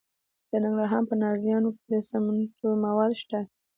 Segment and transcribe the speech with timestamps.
[0.49, 3.39] د ننګرهار په نازیانو کې د سمنټو مواد شته.